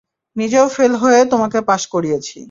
নিজেও 0.35 0.67
ফেল 0.67 0.93
হয়ে 0.95 1.19
তোমাকে 1.31 1.59
পাশ 1.69 1.81
করিয়েছি। 1.93 2.37